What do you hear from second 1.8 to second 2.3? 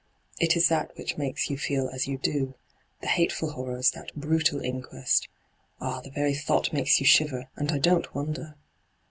as you